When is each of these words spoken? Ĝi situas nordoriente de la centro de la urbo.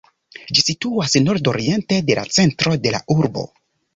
Ĝi 0.57 0.61
situas 0.67 1.13
nordoriente 1.25 1.99
de 2.09 2.17
la 2.21 2.25
centro 2.39 2.75
de 2.87 2.95
la 2.97 3.05
urbo. 3.17 3.45